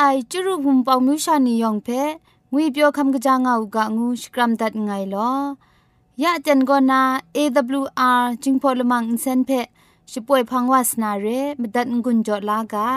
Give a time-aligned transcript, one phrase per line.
[0.00, 1.88] ไอจุรุภุมปองมิวชานียองเพ
[2.52, 5.30] งุยเปียวคำกะจางเอากะงูสกรัมดัดไงลอ
[6.22, 7.02] ยะจันโกนา
[7.36, 9.50] AWR จิงพอลมังอินเซนเพ
[10.12, 11.26] ช่วยพังวาสนาเร
[11.60, 12.88] มดัดงุนจอลากา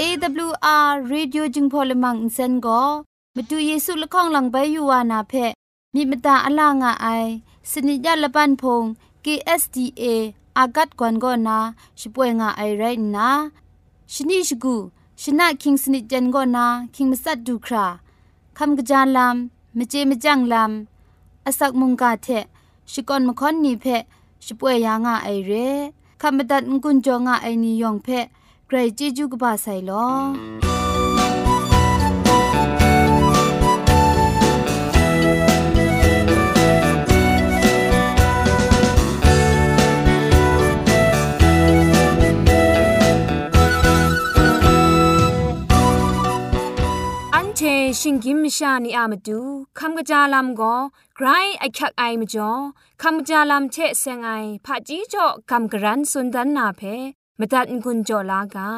[0.00, 2.82] AWR radio รดิโอจึงพอลมังอินเซนก็
[3.34, 5.32] มาดูเยซูละข้องหลังใบยูวานาเพ
[5.94, 7.08] มีมตาอลางอไอ
[7.70, 8.84] สนิยาละปันพง
[9.24, 10.04] KSDA
[10.58, 11.58] อากัดกวนก็นา
[12.00, 12.84] ช่วยงาไอไร
[13.16, 13.28] นะ
[14.12, 14.76] ชนิชกู
[15.22, 17.86] ชนะคิงสนิจันก็นาคิงมัสัดดูครา
[18.58, 22.28] คำกระจายลำมเจมจังลำอาศักมุงกาเท
[22.90, 23.84] ชิกอนมคอนนีเพ
[24.44, 25.52] ช่วยยางาไอเร
[26.20, 28.08] คำบัดงกุนจงาไอนิยองเพ
[28.66, 30.73] ใครจีจูกบาไซลอ
[48.00, 49.40] ชิงกิมชานีอามาดู
[49.78, 50.74] คำกระจาลำก็
[51.16, 51.26] ไกร
[51.58, 52.50] ไอคักไอมาจ่อ
[53.02, 54.30] คำกระจาลำเชะเซงไอ
[54.64, 56.80] ผาจีจ่อคำกระรันสุนดันนาเพ
[57.38, 58.70] มตัดกุญจ่อลากา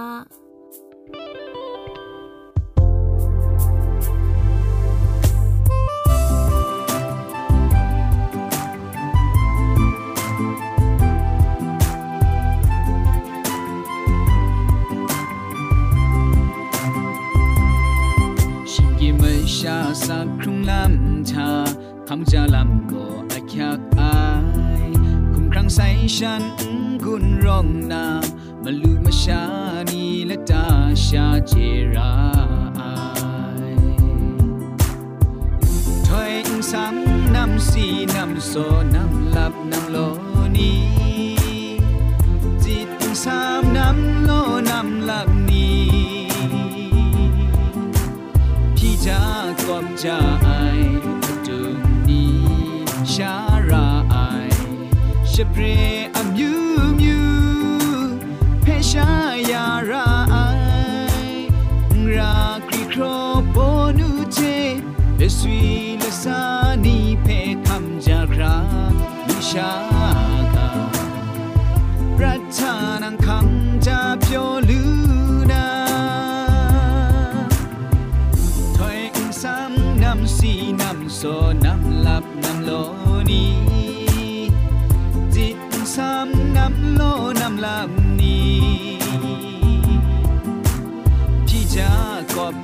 [19.67, 21.51] สักครุ่งลำชา
[22.09, 24.19] คำจะลำก็อาคักอา
[24.83, 24.85] ย
[25.33, 26.43] คุมครั้งใส่ฉัน
[27.05, 28.07] กุนร้องนา
[28.63, 29.43] มาลูมาชา
[29.91, 30.67] นีและตา
[31.07, 31.53] ชาเจ
[31.95, 32.13] รา
[32.81, 32.93] อา
[33.73, 33.77] ย
[36.07, 36.35] ถอย
[36.73, 36.95] สัง
[37.35, 38.53] นำสีนำโซ
[38.95, 39.97] นำหลับนำโล
[40.57, 40.73] นี
[42.65, 42.91] จิต
[43.25, 44.31] สามนำโล
[44.71, 50.21] นำหลับากอบจา
[50.77, 50.79] ย
[51.47, 51.59] ตุ
[52.09, 52.25] นี
[53.13, 53.35] ชา
[53.71, 54.17] ราไอ
[55.33, 55.63] ชเปร
[56.15, 56.53] อมยู
[56.93, 57.21] มยู
[58.63, 59.11] เพชา
[59.51, 60.37] ยาราไอ
[62.17, 62.37] รา
[62.69, 63.03] คริโคร
[63.51, 63.57] โป
[63.99, 64.39] นูเจ
[65.17, 65.63] เลสวี
[65.98, 66.41] เลสา
[66.85, 67.27] นีเพ
[67.67, 68.57] คำจาครา
[69.27, 70.05] มิชา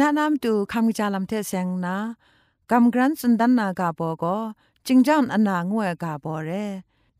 [0.00, 1.96] น้านำตูคำจาลำเทเซงนา
[2.70, 4.36] กำกรันสุนดันนากาโปก็
[4.86, 6.50] จิงจันอนางวยกาโปเร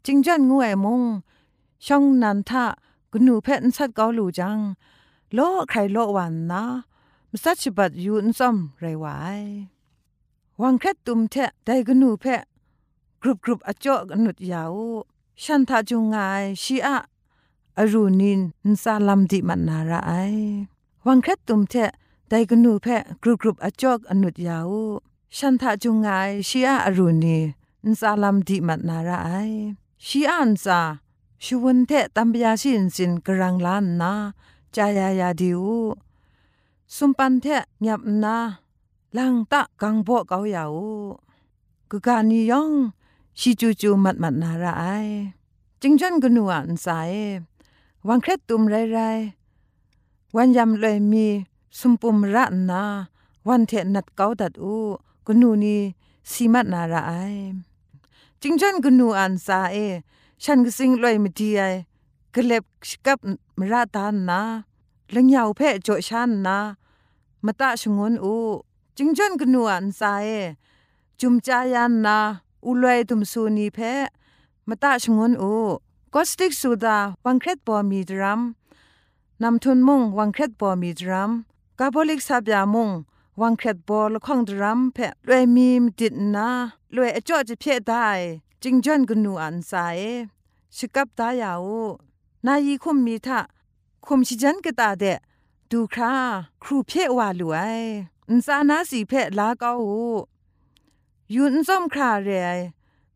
[0.05, 1.03] จิงจันงวยมง
[1.87, 2.65] ช่องนันทะ
[3.12, 4.59] กนูเพนสัดกอลูจัง
[5.35, 5.38] โล
[5.69, 6.65] ใครโลวันนะ
[7.31, 9.06] มสัชบัดยูนซอมไรไว
[10.61, 11.35] วังแค่ตุมเท
[11.65, 12.25] ได้กนูเพ
[13.20, 14.75] กรุบกรุบอจอกนุดยาว
[15.43, 16.17] ฉันทาจุงไง
[16.62, 16.97] ชีอะ
[17.79, 20.12] อรูนินนซาลัมดิมันนาระไอ
[21.06, 21.75] วังแค่ตุมเท
[22.34, 22.86] ได้กนูเพ
[23.22, 24.72] กรุบกรุบอจอกอนุดยาว
[25.36, 26.08] ฉันทาจุงไง
[26.48, 27.38] ชีอะอรูนี
[27.86, 29.31] นซาลัมดิมันนาระไอ
[30.06, 30.81] ชีอะนซา
[31.44, 34.12] ชวนเทตัมปยาสินสินกรังลานนา
[34.75, 35.62] จายายาดิว
[36.94, 37.46] สุมปันเท
[37.86, 38.36] ยับนา
[39.16, 40.76] ลังตะกังโบเกาเยาว
[41.90, 42.70] กุกานียอง
[43.38, 44.84] ชิจูจูมัดมัดนาราไอ
[45.81, 47.12] จิงจันกนัวอันสาย
[48.06, 48.98] วังเครตุมไรไร
[50.34, 51.28] วันยำเลยมี
[51.79, 52.82] สุมปุมระนา
[53.49, 54.76] วันเทนัดเกาดัดอู
[55.26, 55.79] กนูนี
[56.31, 57.12] สีมัดนาระไอ
[58.41, 59.76] จิงจันกนูอันซาเอ
[60.43, 61.62] ฉันก็สิงลอยมดีไอ
[62.35, 62.65] กเล็บ
[63.06, 63.19] กับ
[63.59, 64.41] มราตานนา
[65.15, 66.56] ลังยาวเพะโจชันนา
[67.44, 68.37] มาตาชงวนอู
[68.97, 70.29] จิงจันกนูอันซาเอ
[71.20, 72.17] จุมจายันนา
[72.67, 74.06] อุลอยตุมสูนีเพะ
[74.69, 75.53] มาตาชงวนอู
[76.15, 78.41] ก็สติกสุดาวังเครตปอมีดรัม
[79.43, 81.32] นำทุนมุงวังเครตปอมีดรัม
[81.79, 82.91] กาบลิกซาบยามุง
[83.41, 84.99] วังเครตบอลข้องดรัมเพ
[85.29, 86.49] รวยมีมดิดนา
[86.94, 88.09] รวยอจ่อจะเพะได้
[88.62, 89.73] จิงจันกนูอันไซ
[90.76, 91.69] ชิกับตายาว
[92.47, 93.41] นายีคุมมีทะ
[94.06, 95.05] คุมชิจันกตาเด
[95.71, 96.12] ดูครา
[96.62, 97.82] ครูเพะวาลวย
[98.29, 99.73] อินซานาสีเพะลาเกา
[101.35, 102.59] ยูนซ่อมคราเรย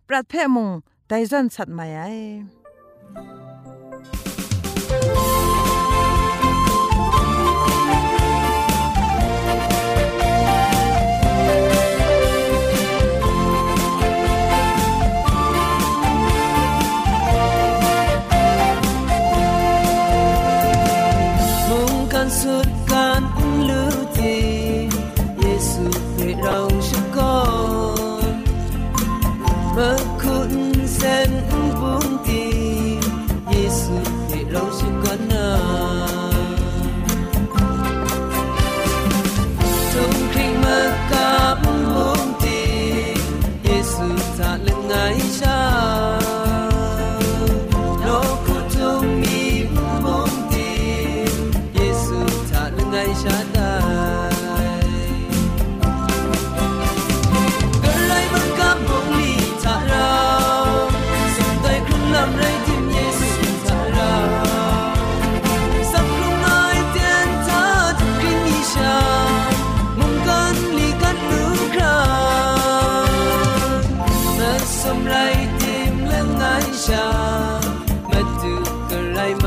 [0.07, 0.69] ปรัดเพะมุง
[1.07, 2.01] ไดซอนสัตมาไอ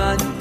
[0.01, 0.40] ช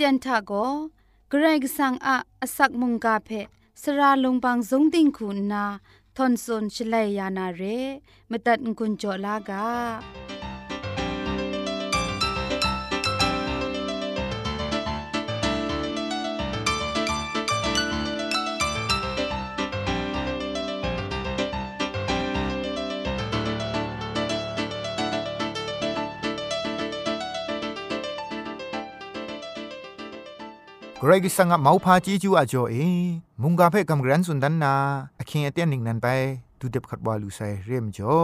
[0.00, 0.52] เตียนทาโก
[1.30, 3.30] เกรกสังอาอสักมุงกาเพ
[3.82, 5.64] สระลงบางสงติงคุณนา
[6.16, 7.62] ทอนซนชลัยยานาเร
[8.30, 9.66] มตัดกุญจลากา
[31.02, 32.74] กรกิสังอะเมาพาจีจูอะจ่อเอ
[33.42, 34.74] มุงกาเพ่กำกรันสุนดันนา
[35.18, 36.06] อคิงเอเตียนนิงนันไป
[36.60, 38.20] ดูเด็บขัดวาลูไซเรียมจ่อ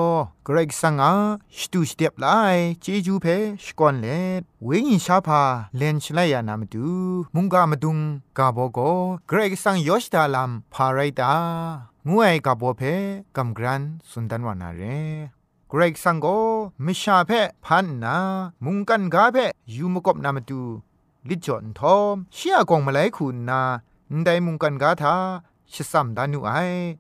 [0.46, 1.12] กรกิสังอะ
[1.58, 2.26] สตูสเต็ปไล
[2.84, 4.06] จีจูเพ่สกอนเล
[4.40, 5.42] ดเวงินชาพา
[5.76, 6.86] เลนชไลยานามดู
[7.34, 7.98] มุงกามาดุง
[8.38, 8.78] กาโบโก
[9.30, 11.32] กรกิสังยอชดาลัมพาไรตา
[12.08, 12.94] งวยกาโบเพ่
[13.36, 14.82] กำกรันสุนดันวานาเร
[15.68, 16.26] เกรกสังโก
[16.84, 18.16] มิชาเพ่พันนา
[18.64, 19.36] มุงกันกาเพ
[19.74, 20.62] ยูมกบนามาดู
[21.28, 23.62] ลิจอนทอมเชียกองมาไลคุณนา
[24.24, 25.16] ไดมุงกันกาทา
[25.72, 26.50] ชิสัมดานุไอ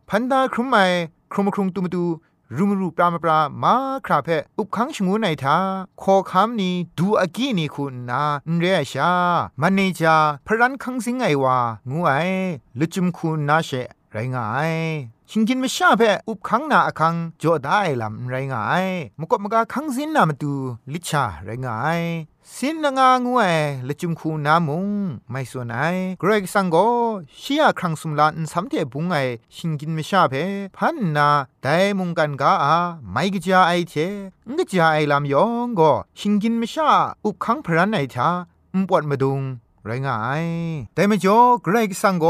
[0.08, 0.76] พันดาครุมไอ
[1.32, 2.04] ครุมครุงตุมตู
[2.56, 3.74] รูมรูปรามปรามา
[4.06, 5.56] คราเพออุบขังชงูไนทา
[6.02, 8.22] ขอคำนี้ดูอากีนี่คุณนา
[8.58, 9.12] เรียชา
[9.60, 10.16] มันเนจา
[10.46, 11.56] พรันคังสิงไอวา
[11.90, 12.12] งูไอ
[12.78, 13.70] ลุจุมคุณนาเช
[14.12, 14.72] ไรงาย
[15.30, 18.86] ชิงกินไม่ชาเพ่อุบขังนาอคังจ่อได้ลำไรงาย
[19.20, 20.52] มกบมกาคังสินนามาดู
[20.92, 22.00] ลิชาไรงาย
[22.52, 23.54] สินงางวย
[23.88, 24.88] ละจุมคูนามุง
[25.30, 25.78] ไม่ส่วนไอ
[26.20, 26.76] เกรกสังโก
[27.40, 29.16] ชียครั้งสุมลานสัมเทบุงไอ
[29.54, 30.34] ชิงกินไม่ชาเพ
[30.76, 31.28] พันนา
[31.62, 32.76] แต่มุงกันกาอา
[33.12, 33.94] ไม่กจาไอเท
[34.56, 36.90] งกจาไอลำยองก็ชิงกินไม่ชา
[37.24, 38.28] อุบขังพรันไอทา
[38.74, 39.40] อุปวดมาดุง
[39.86, 40.46] ไรงาย
[40.94, 42.26] แต่ไม่จอเกรกสังโก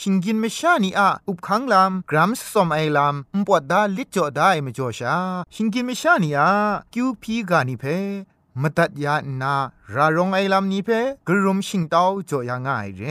[0.00, 5.16] ชิงกินไม่ชานี่อะอุบขังลำกรัมสอมไอลำอุปวดดาลิจ่อได้ไม่จอชา
[5.54, 6.50] ชิงกินไม่ชานี่อะ
[6.92, 7.86] คิวพีกานิเพ
[8.62, 9.54] มตัดยานา
[9.94, 10.90] รารงไอลำนี้เพ
[11.28, 13.02] กรุมชิงเต้าจ่อยางง่ายเร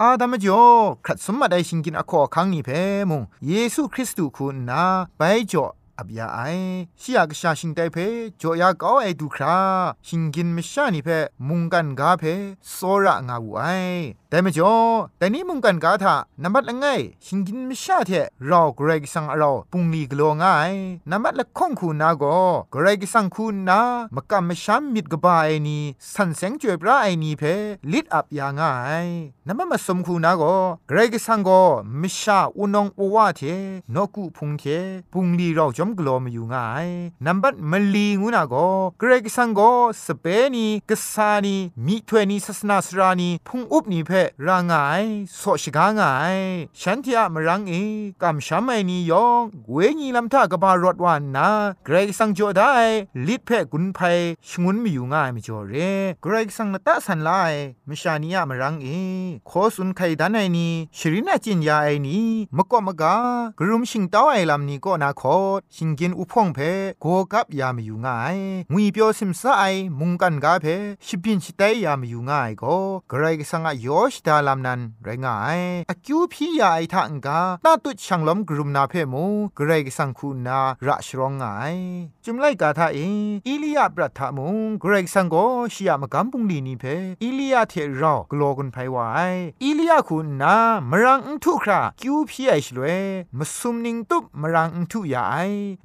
[0.00, 0.64] อาดามจ่อ
[1.04, 2.70] ครัดสมมาได้ชิงกินอคอคังนี้เพ
[3.10, 4.84] มงเยซูคริสต์คุณนา
[5.18, 5.64] ไปจ่อ
[6.02, 6.40] อับยาไอ
[7.00, 7.96] ชิยกชาชิงไดเพ
[8.42, 9.58] จอยากเอาไอดูครา
[10.06, 11.08] ชิงกินไม่ชานี่เพ
[11.48, 12.24] มุงกันกาเพ
[12.72, 13.62] โซระงาวูไอ
[14.30, 14.74] แต่ไม่จ่อ
[15.18, 16.86] แต่นี้มุงกันกาทานับละไง
[17.24, 18.12] ชิงกินไม่ชาเท
[18.46, 20.72] เราเกรกสังเราปุงลีกลัวง่าย
[21.10, 22.24] นับละข้องคูนาโก
[22.72, 23.80] เกรกสังคูนา
[24.14, 25.82] มกำไม่ช้ำมิดกบาไอนี้
[26.12, 27.42] สันเสงจวยพระไอนี้เพ
[27.92, 28.72] ลิดอับยาง่า
[29.06, 29.08] ย
[29.46, 30.42] นับมาสมคูนาโก
[30.88, 31.50] เกรกสังโก
[31.98, 33.40] ไม่ชาอุนงอวาเท
[33.94, 34.64] นกุพุงเท
[35.12, 36.86] ปุงลีเราจอมกลัวมอยู่ง่าย
[37.26, 38.54] นับมลีงูนาโก
[38.98, 39.60] เกรกสังโก
[40.06, 41.56] สเปนีกษานี
[41.86, 44.10] มิถวยนีศาสนาสรานีพุงอุบนีเพ
[44.46, 45.02] รางาย
[45.36, 46.36] โสชกางาย
[46.80, 47.72] ฉันที่อะมรังเอ
[48.22, 51.48] กำช้ำไอนียองเวญีลำท่ากบารถวานนา
[51.84, 52.72] เกรกสังโจได้
[53.26, 53.98] ลิดเพกุนไพ
[54.48, 55.74] ชงุนมีอยู่ง่ายไม่จอเร
[56.22, 57.30] เกรกสังนตะสันไล
[57.88, 58.86] มชานีอะมรังเอ
[59.46, 60.68] โคสุนไคดันไอนี
[60.98, 62.18] ชรินาจินยาไอนี
[62.56, 63.14] มะกอมะกา
[63.58, 65.36] กรุมชิงเต้าไอลำนี้ก็นาคอ
[65.76, 66.58] ชิงกินอุพงเพ
[67.00, 68.36] โกกับยามอยู่ง่าย
[68.72, 69.64] งุยเปียวซิมซาไอ
[69.98, 70.66] มุงกันกาเพ
[71.06, 72.76] ชิบินชิไตยามอยู่ง่ายก็
[73.08, 75.60] เกรกสังอะยอชดาลำนันไรง่าย
[75.90, 79.24] อคิวพี่ยาไอทังกาตาตุช่างล้มกรุมนาเพมู
[79.56, 81.44] เกรกสังคูนาระชรองไง
[82.24, 82.98] จุมไลกาทาเอ
[83.46, 85.36] อิลียาปรัฐามุงเกรกสังโก
[85.72, 86.84] ชิยามกัมปุงลีนีเพ
[87.22, 90.56] อิลียาเทรอกลอกุนไพวายอิลียาคูนา
[90.90, 92.84] มรังอุทุคราคิวพี่ไอชลเว
[93.38, 95.36] มสุมนิงตุบมรังอุทุยาไอ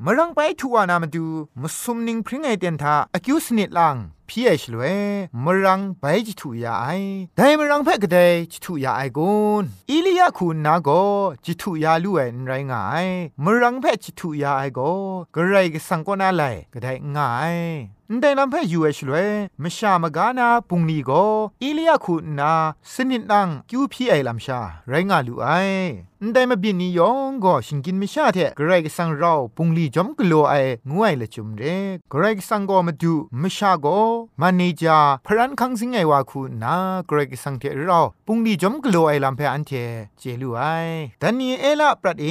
[0.05, 1.25] มรังไปทัวนามาดู
[1.61, 3.97] มสุมนิงพริ้งไอเตียนทาอคิวสนิดลัง
[4.29, 4.83] พี่เอชลเว
[5.43, 6.85] มรังไปจิตุยาไอ
[7.35, 8.17] แต่มรังเพกเด
[8.51, 10.89] จิตุยาไอกุนอิลียาคุณนาโก
[11.45, 13.07] จิตุยาลูเอ็นไรงาย
[13.43, 14.79] มรังเพจิตุยาไอโก
[15.35, 16.43] กระไรก็สังกนาไล
[16.73, 17.57] ก็ได้ง่าย
[18.21, 19.15] แต่ลำเพ่ยูเอชลเว
[19.63, 21.11] มชามกานาปุงนีโก
[21.63, 22.51] อิลียาคุณนา
[22.93, 25.47] สนิดนังคิวพี่ไอลำชาไรงาลูไอ
[26.33, 30.55] แต่มาบินนิยองก็ชิงกินไม่ชาเทกระไรก็สังเราปุงลีจอมกลัวไอ
[30.91, 31.63] งวยละจุมเร
[32.11, 33.87] กระไรก็สังก็มาดูไม่ชาโก
[34.41, 36.75] มันนี่จาพรันคังสิงไงวาคูนา
[37.07, 39.71] เกรกสังเทเราปุงดีจอมกลัวไอลำเพออันเท
[40.19, 40.61] เจลูไอ
[41.21, 42.27] ดันนี่เอลาปรัดเอ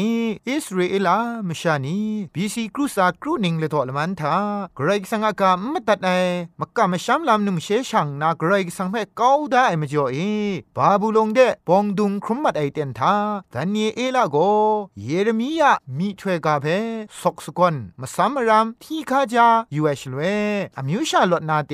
[0.48, 1.16] อิสราเอลา
[1.48, 1.98] มชานี
[2.34, 4.34] บีซีครูซาครูนิงเลตอลมันทา
[4.76, 6.10] เกรกสังอากาไม่ตัดไอ
[6.60, 10.18] มักกะไม่ช้ำลำนุ่มเชชังนาเกรกสังเพก้าวได้ไม่จ่อเอ
[10.76, 13.14] บาบูลงเดปองดุงครุมมัดไอเตนทา
[13.54, 14.37] ดันนี่เอลาโก
[15.03, 16.65] เยเรมียามีถวยกาเพ
[17.21, 20.21] สกสกอนมาซัมรามที่ข้าจายูเอชลเว
[20.77, 21.73] อมิวชาลดนาเต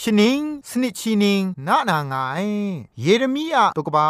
[0.00, 2.14] ชนิงสนิชินิงนานาไง
[3.00, 4.08] เยเรมียาตกบา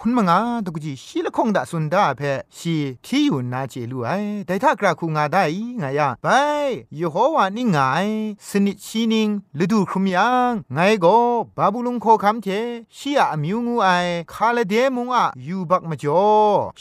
[0.00, 2.22] คุณมงาตกจีชีละคงดาสุนดาเพ
[2.56, 2.76] ชี
[3.06, 4.10] ที่อยู่นาเจลูไอ
[4.46, 5.42] แต่ถ้ากราคูงาได้
[5.78, 6.26] ไงยาไป
[6.98, 7.78] ยโฮวานี่ไง
[8.48, 9.28] สนิชินิง
[9.62, 11.18] ฤดูครุมยังไงก็
[11.56, 12.46] บาบูลุงโคคำเท
[12.96, 13.88] ชียอมิวงูไอ
[14.32, 16.24] คาเลเดมุงอะยูบักมาจ่อ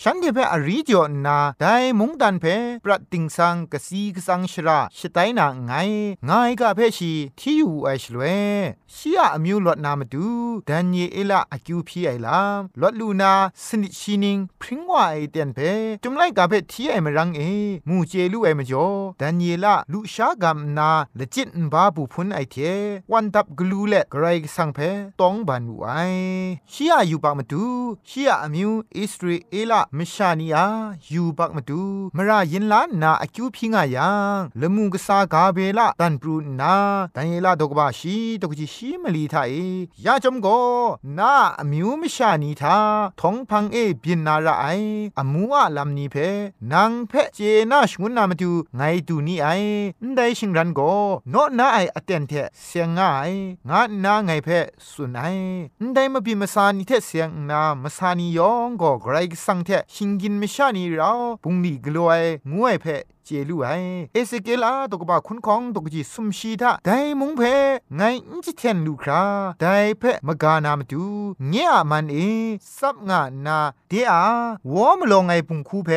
[0.02, 2.46] ฉันเทเพอริจอนาได้มุงดันเพ
[2.84, 5.72] ปรัดติงสังกสีกสังชราชไตนาไง
[6.26, 8.24] ไงกะเพชีที่อยู่ไอชลเว
[8.96, 10.28] ชียอมิวลอดนามาดู
[10.68, 13.34] ดันเยเอลาอคิวพีไอลามลอดลูลูนา
[13.66, 15.60] สนิชินิงพริ้งว่าไอเตียนเพ
[16.04, 17.42] จุมไลกาเพทีไอมรังเอ
[17.88, 18.88] มูเจลูไอมจ่อ
[19.20, 22.56] ดันเยลาลุชากามนาละจิตบาบุพุนไอเท
[23.12, 24.80] วันดับกลูเลกไรสังเพ
[25.20, 25.90] ตองบันวไอ
[26.74, 27.66] ชียอยู่ปากมาดู
[28.10, 30.66] ชียอมิวอิสราเอลมชานียา
[31.08, 31.84] อยู่ปากมาดู
[32.16, 36.76] มรายินลานนาอคิวพิงายังละมูกษากาเบลาตันปรูนา
[37.16, 39.54] ดันเยลาดกบาชีดกจิชีมลีทาเอ
[40.06, 40.48] ยาจอมโก
[41.18, 42.78] นาอมิวมชานีทา
[43.22, 44.66] ทองพังเอบินนาระไอ
[45.20, 46.16] อมัวลำนี้เพ
[46.74, 47.40] นางเพเจ
[47.72, 49.48] นาชงุนนามาดูไงดูนี่ไอ
[50.16, 50.80] ได้ชิงรันโก
[51.32, 52.34] โนนาไออเตนเท
[52.64, 53.32] เสียงง่าย
[53.70, 54.50] งานาไงเพ
[54.90, 55.24] สุนไอ
[55.94, 61.12] ได้มาบีมาซานีเทเสียงนามาซานียองก็ไกรสังเทชิงกินมชานีเรา
[61.44, 62.12] ปุงนีกลัว
[62.52, 62.86] งวยเพ
[63.26, 63.70] เจลูไอ
[64.14, 66.90] เอสเกลาตกบะคุณของตกจีสุมชีทาได
[67.20, 67.42] มุงเพ
[67.96, 69.24] ไงอิจิเทนลูครา
[69.62, 69.66] ได
[70.00, 71.04] เพมกานามตู
[71.50, 72.18] เงียมันเอ
[72.78, 74.12] ซับงานาเดีย
[74.74, 75.90] วอมลงไงปุงคูเพ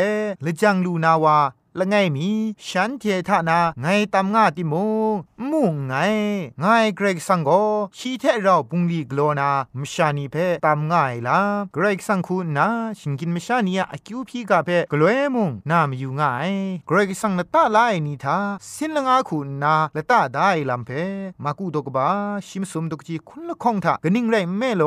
[0.45, 1.39] ละจังลูนาวา
[1.81, 2.29] ละไงมี
[2.69, 4.75] ฉันเททานาไงตามงาติม
[5.13, 5.15] ง
[5.51, 5.95] มุงไง
[6.61, 6.65] ไง
[6.97, 7.51] เกรกสังโก
[7.99, 11.39] ชีเทเราปุงลีกโลนามชานีเพตามง่ายละ
[11.75, 12.67] เกรกสังคูนา
[12.99, 16.53] ชิงกินมชานียอคิวพีกาเพกลวยมุงนามอยู่ง่าย
[16.87, 18.39] เกรกสังนตาลายนีทา
[18.73, 20.91] สินละงาคูนาละตาได้ลำเพ
[21.45, 22.09] มากูดกบา
[22.49, 24.85] ชิมสมดกจีคุณละคงทากนิ่งไรแม่โล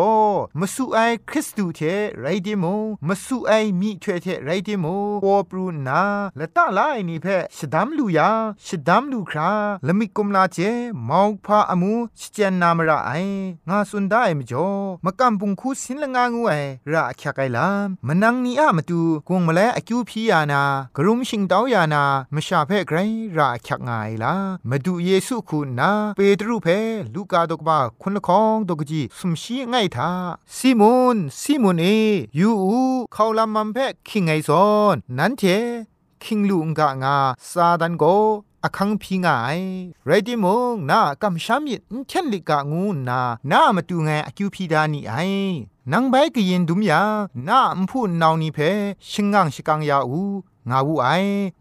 [0.60, 1.80] มาสู่ไอคริสตูเท
[2.20, 2.66] ไรเดิโม
[3.08, 4.86] มาสู่ไอมีเทเทไรเดิโม
[5.24, 6.02] ปอปรูนา
[6.40, 8.30] ละตาลายนี่เพชดามลูยา
[8.66, 9.52] ชดามลูครา
[9.88, 10.58] ละมิกุมลาเจ
[11.10, 13.12] มอกพาอมูชเจนนามระไอ
[13.70, 14.70] งาสุนได้มจ่อ
[15.06, 16.54] มะกัมปุงคูสินละงางูไอ
[16.92, 20.62] ระคยไกลามมนังนีอะมาตูกงมะเลอคิวพียานา
[20.98, 22.98] กรุมชิงตาวยานามชาเพไกร
[23.38, 24.34] ระคยกงายลา
[24.70, 26.68] มาดูเยซูคุณนาเปตรุเพ
[27.14, 30.12] ลูกาดกบาคุณละคองดกจีสุมชีไงทา
[30.56, 31.86] ซิมอนซิมอนเอ
[32.40, 32.82] ยูอู
[33.14, 35.44] เขาลามัมเพคิงไงซอนนั้นเท
[36.24, 37.18] คิงลุงกะงา
[37.52, 38.04] ซาดันโก
[38.64, 39.28] อคังพิงไง
[40.06, 45.14] ไรดิมงนากำชามิดเทนลิกะงูนานามาตูไงอคิวพีดานี่ไอ
[45.92, 47.02] นังใบกยินดุมยา
[47.48, 48.60] นาอมพูนนาวนีเพ
[49.12, 50.22] ชิงงังชิกังยาอู
[50.70, 51.08] งาวูไอ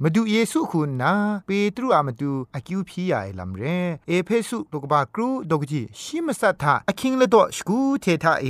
[0.03, 1.13] มาดูเยซูคุณนา
[1.47, 3.63] เปตรุอามาดูอากิวพียาไอลัมเร
[4.09, 8.47] เอเพสุตกบากรูดกจีชิมสัทธาอคิงละดอสกูเททาเอ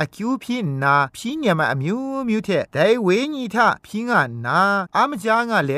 [0.00, 4.60] อากิวพี่นาพีเนียมาอมิวมิวเทไดเวญีทาพีงานา
[4.96, 5.72] อามจางาเล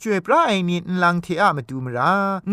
[0.00, 2.12] จวยปราไอนีนลังเทอะมาดูมรา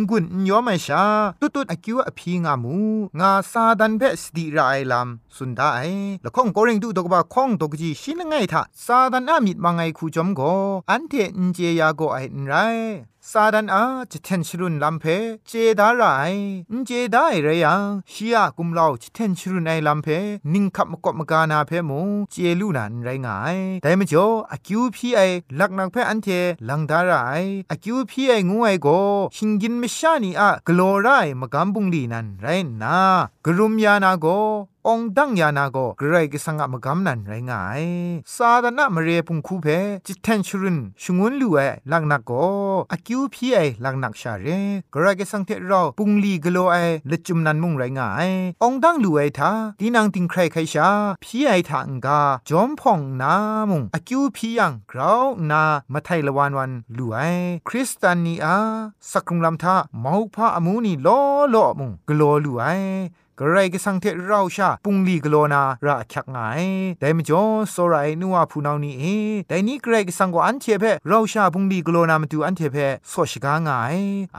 [0.09, 1.03] งุนยอมชา
[1.39, 2.75] ตุตุอากิวอพีงามู
[3.19, 5.79] งาซาดันเบสติราไอลัมสุนดาไอ
[6.23, 10.41] ละข้องโกเรงดูดกบาข้องดกจีชินไงทาซาดันอามิดมาไงคูจอมโก
[10.91, 12.53] อันเทนเจียโกไอไร
[13.29, 15.05] ซาดันอาจะเทนชรุนลำเพ
[15.47, 16.03] เจดาไร
[16.85, 20.07] เจได้ไรยังชียกุมลาจะเทนชรุนไอลำเพ
[20.53, 25.21] นิ่งขับมกบมกานาเพมงเจลูนันไรงายแต่มจ่ออากิวพีไอ
[25.59, 26.27] ลักนักเพอันเท
[26.69, 27.13] ลังดาไร
[27.71, 28.87] อากิวพีไองวยโก
[29.35, 31.07] ชิงกินมชานีอะกลอไร
[31.41, 32.47] มกำบุงลีนันไร
[32.81, 32.97] นา
[33.45, 34.27] กรุมยานาโก
[34.87, 37.83] องดังยานาโกเกรกสังกมกำนันไรงาย
[38.35, 39.67] ซาดานะมเรพุงคูเพ
[40.05, 41.59] จิตเทนชรุนชงวนลูเอ
[41.91, 42.31] ลักนักโก
[42.91, 44.47] อากิวพีไอลักนักชาเร
[44.91, 46.75] เกระกสังเทเราปุงลีกโลไอ
[47.09, 48.29] ละจุมนันมุงไรงาย
[48.63, 50.89] องดังลูเอทาดีนางติงใครใครชา
[51.23, 52.19] พีไอทางกา
[52.49, 53.33] จอมพ่องนา
[53.69, 57.17] มุงอากิวพียังกราวนามาไทยละวันวันลูไอ
[57.67, 58.57] คริสตานีอา
[59.11, 61.19] สักรุงลำทาเมาวพาอมูนีล้อ
[61.53, 62.63] ล้อมุงกโลลูไอ
[63.43, 66.37] กระไรก็สังเทเราชาปุงลีกโลนาระคักไง
[66.99, 69.03] แต่มจ่อสรายนัวผู้นานี่เอ
[69.47, 72.77] แต่นี้กระไรก็สังกอันเทเพเราชาปุงลีกโลนามาดูอันเทเพ
[73.11, 73.69] สอชกาไง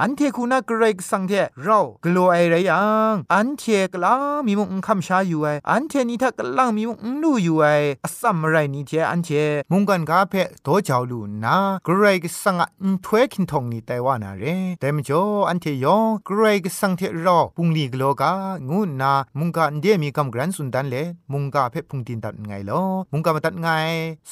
[0.00, 3.62] อันเทคุณากระไรก็สังเทเรากโลไอไรยังอันเท
[3.92, 4.14] กลา
[4.46, 7.64] มีมุงคำชาอยู่ไออันเทนี่ถ้ากลังมีมุงลู่อยู่ไอ
[8.04, 9.28] อสัมไรนี่เทอันเท
[9.72, 14.44] มุงกันกาเพโตเจ้าลูนากระไรก็สังอันถวยคินทองนี่แต่ว่านาเร
[14.80, 18.32] แต่มจ่ออันเทยองกระไรก็สังเทเราปุงลีกโลกา
[18.70, 20.96] งูนามุงกาเดียมีกำกรันสุนดันเล
[21.32, 23.68] มุงกาเพชพุงตินตัดไงลอมุงกามาตัดไง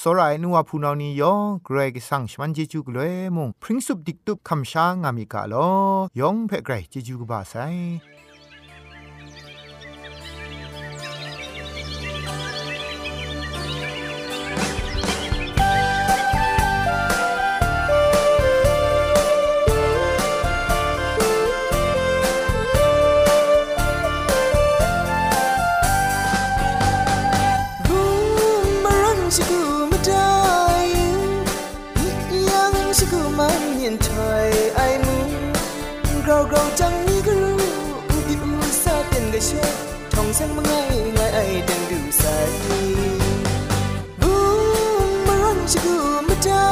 [0.00, 5.68] สรายนัวพูนานียองเกรกสังชมันเจจูกเลยมุงพริ้งสุบดิกตุบคำช้างามีกาลอ
[6.20, 7.54] ยองเพเกรเจจูกบาไซ
[34.00, 35.16] main toy ai mu
[36.26, 37.56] Grow grow chẳng ni gru
[38.16, 39.60] Ubi u sa tiền ga she
[40.10, 42.48] Thong sang mangai ngai ai đang du sai
[45.72, 46.70] ชิกูไม่ได้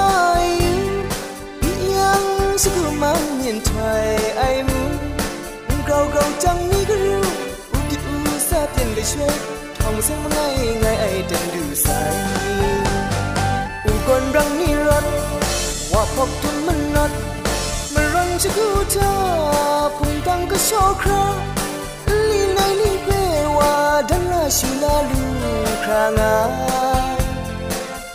[1.94, 2.24] ยัง
[2.62, 3.70] ชิกูมันเห็นไท
[4.04, 4.06] ย
[4.38, 4.80] ไอ้มู
[5.86, 7.22] เราเราจังนี่ก็รู้
[7.72, 8.14] อุกิอู
[8.48, 9.28] ซาเตียนก็ช่
[15.92, 17.12] ว่าพบทุนมันนัด
[17.94, 19.12] มารังชิกูเธอ
[19.96, 21.24] พุ่งตังก็โชว์ครา
[22.30, 23.08] ลีไนลีเป
[23.56, 23.72] ว่า
[24.08, 25.22] ดันลาชูลาลู
[25.84, 26.34] ครางา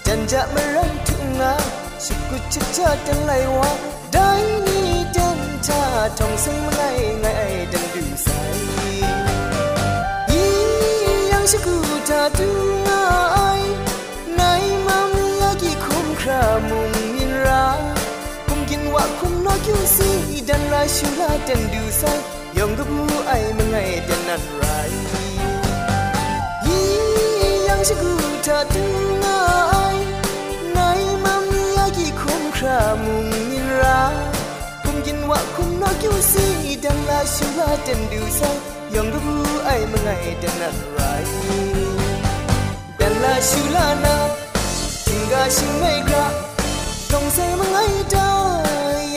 [0.06, 1.54] จันจะมารังทุ่งนา
[2.06, 3.72] สุกุชะชะจังไรวะ
[4.14, 4.30] ได้
[4.66, 5.82] นี่จันชา
[6.18, 6.82] ทองซึ่งมาไง
[7.22, 7.28] ไง
[7.72, 8.28] ดังดูใส
[10.32, 10.52] ยี่
[11.32, 11.76] ยังสุกุ
[12.10, 12.50] ชะดู
[12.88, 13.04] งา
[20.84, 22.04] ดันลาชูลาดังดูใส
[22.58, 23.76] ยองกับมูไอมาไง
[24.08, 24.64] ดันนันไร
[26.66, 26.88] ยี่
[27.68, 28.12] ยังสุกุ
[28.46, 28.86] ชะดู
[29.24, 29.40] ง่า
[29.96, 30.04] ย
[32.64, 34.12] ra mùng nhìn ra
[34.84, 38.48] cùng nhìn wa cùng nó kêu si đang la shu la den du sa
[38.96, 41.24] yong du bu ai ma ngai den na rai
[43.00, 44.28] dan la shu la na
[45.06, 46.30] ting ga shin mai ga
[47.12, 48.28] tong sai ma ngai da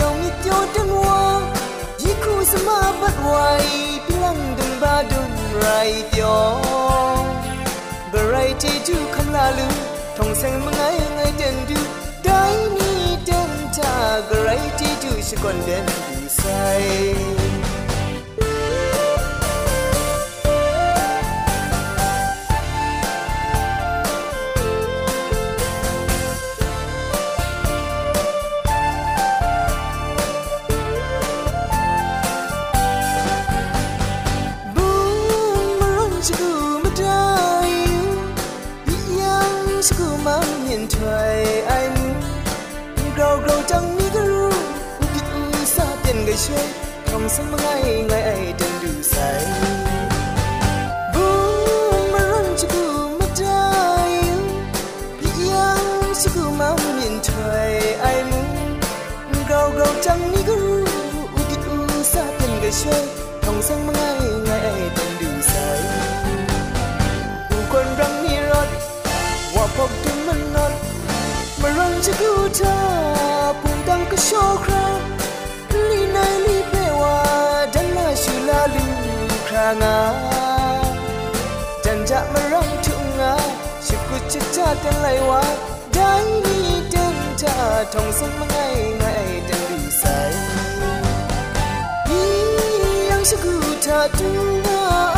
[0.00, 0.85] yong mi tyo den wa
[2.45, 5.31] yi ku sa ma bat wai pilang dun ba dun
[5.63, 6.35] rai tyo
[8.13, 9.67] variety du kam la lu
[10.17, 11.79] tong sai ma ngai ngai den du
[12.29, 12.91] dai ni
[13.77, 13.97] ชา
[14.29, 14.49] กไร
[14.79, 17.44] ที่จูชกอนเด่นดูใส
[74.16, 74.86] ปุ่มดังก็โชว์ครา
[78.74, 78.84] lu
[79.46, 79.94] kranga
[81.84, 83.32] janja marang tunga
[83.86, 85.42] shuku chicha kan lai wa
[85.96, 86.58] dai ni
[86.92, 87.56] den ta
[87.92, 90.32] thong sang mangai ngai den du sai
[92.08, 92.22] yi
[93.10, 93.54] yang shuku
[93.86, 95.15] ta tunga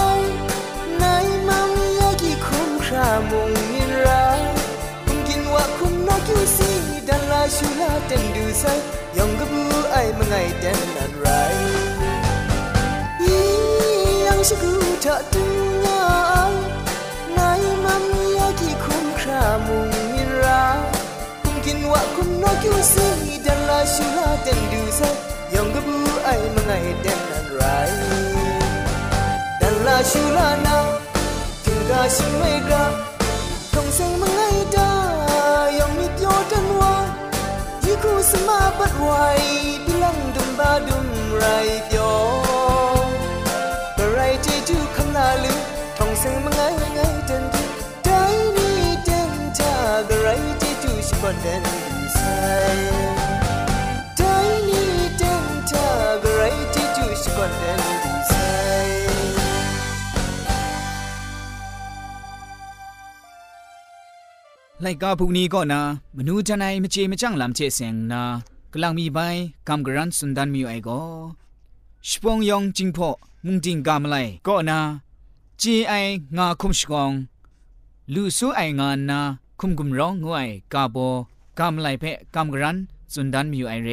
[7.39, 8.79] dan la shu la den du sai
[9.17, 9.63] yong ga bu
[9.99, 11.57] ai mangai den nan rai
[14.49, 14.73] ชกู
[15.05, 15.45] ทะตุ
[15.85, 16.07] งา
[16.53, 16.55] ย
[17.39, 18.05] นายมัน
[18.37, 20.63] ยากีคุมครามุงมิรา
[21.43, 23.07] คุมกินวะคุมนอกิวซี
[23.45, 25.11] ดันลาชูลาเต็นดูซะ
[25.55, 26.73] ยองกบูไอมังไง
[27.03, 27.63] เด็นนันไร
[29.61, 30.79] ดันลาชูลานา
[31.65, 32.85] ถึงกาชิเมกา
[33.73, 34.41] ทงเซงมังไง
[34.77, 34.98] ดา
[38.97, 39.11] ไว
[39.85, 41.45] บิลังดุมบาดุมไร
[41.87, 42.29] เปียว
[45.19, 45.59] นาลือ
[45.99, 46.61] ทองเสียงมังไง
[46.95, 47.63] ไงเดินดี
[48.05, 48.23] ได้
[48.57, 50.29] นี่เดินจากอะไร
[50.61, 52.39] ที่จูชบอนเดินดีใส่
[54.19, 54.35] ได้
[54.69, 56.43] นี่เดินจากอะไร
[56.75, 58.49] ที่จูชบอนเดินดีใส่
[64.83, 65.81] ไลกาพวกนี้ก็นะ
[66.17, 68.25] มนูจันไอมเจมจังลำเจเสียงนะ
[68.83, 69.19] ลังมีใบ
[69.69, 71.03] กำกรันสุนดันมีไอก็
[72.09, 73.11] ชปองยองจิงพอ
[73.45, 74.79] มุงจิงกามไลก็นะ
[75.61, 75.93] จีไอ
[76.37, 77.11] งาคุมชกอง
[78.15, 79.21] ลูซูไองานนา
[79.61, 80.97] คุมกุมร้องงวยกาโบ
[81.59, 82.77] กามไลเพะกามกรัน
[83.13, 83.91] สุนดันมีอยู่ไอเร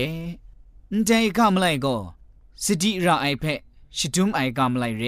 [0.93, 1.95] นใจกามไลก็
[2.63, 3.59] สติระไอเพะ
[3.97, 5.03] ชิดุมไอกามไลเร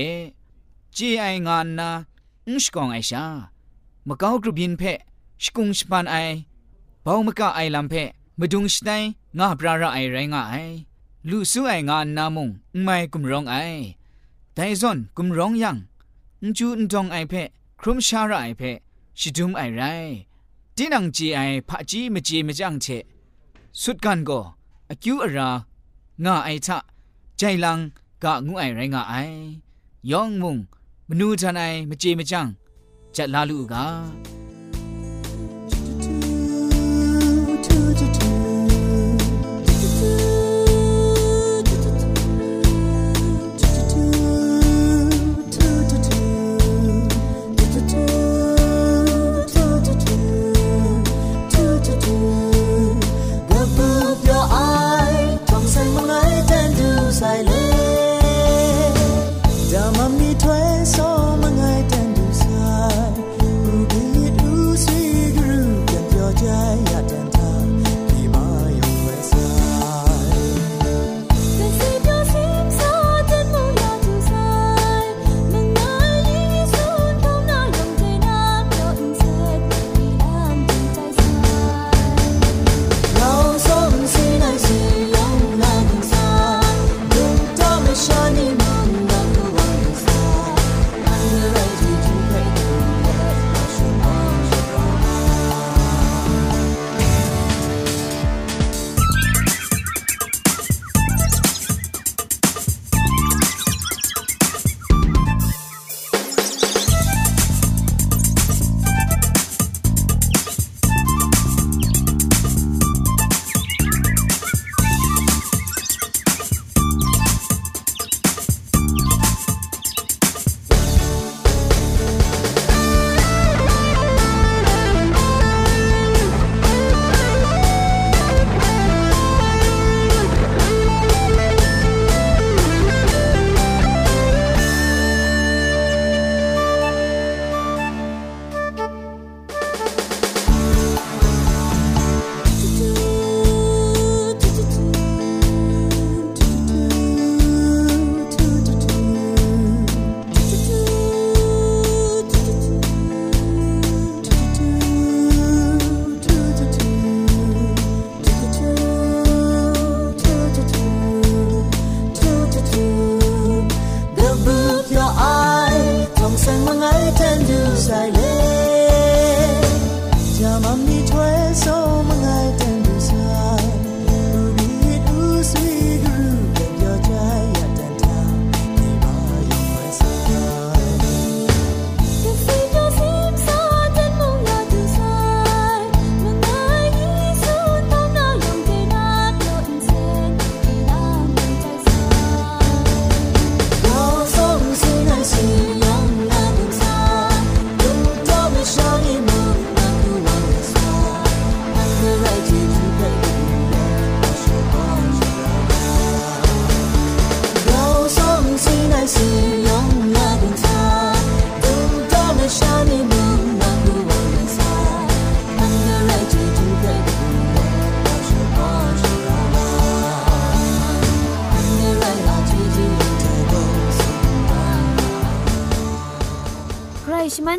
[0.96, 1.90] จีไองานนา
[2.48, 3.26] อุชกองไอชา
[4.08, 5.00] มะกาวกรุบินเพะ
[5.44, 6.16] ชกุงชปันไอ
[7.04, 8.91] บ่ามะกะไอลัมเพะ มดุงสไต
[9.39, 10.55] งาปราระไอไรงาไอ
[11.31, 12.49] ลูซูไองานนามุง
[12.83, 13.57] ไม่กุมร้องไอ
[14.55, 15.77] ไดซอนกุมร้องยัง
[16.43, 17.35] นจูนจงไอเพ
[17.81, 18.63] ครุมชาระไอเพ
[19.19, 19.83] ชิดุมไอไร
[20.77, 22.87] ดินังจีไอพะจีมจีมจังเช
[23.81, 24.41] สุดกันก็
[24.91, 25.49] อคิวอรา
[26.25, 26.79] งาไอทะ
[27.39, 27.79] ใจลัง
[28.23, 29.15] กะงูไอไรงาไอ
[30.11, 30.57] ยองมุง
[31.09, 32.47] มนูทันไอมจีมจัง
[33.17, 33.85] จะลาลูกา